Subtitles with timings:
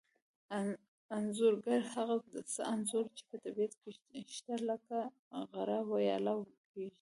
[1.17, 2.15] انځورګر هغه
[2.53, 3.89] څه انځوروي چې په طبیعت کې
[4.35, 4.97] شته لکه
[5.51, 6.87] غره ویاله او کېږدۍ